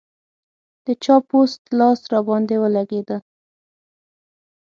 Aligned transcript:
د 0.85 0.87
چا 1.03 1.15
پوست 1.29 1.61
لاس 1.79 1.99
راباندې 2.11 2.55
ولګېد. 2.59 3.09